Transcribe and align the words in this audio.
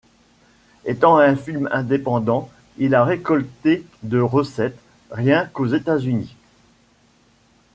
Étant 0.83 1.17
un 1.19 1.35
film 1.35 1.69
indépendant, 1.71 2.49
il 2.79 2.95
a 2.95 3.03
récolté 3.05 3.85
de 4.01 4.19
recettes, 4.19 4.79
rien 5.11 5.45
qu'aux 5.45 5.67
États-Unis. 5.67 6.35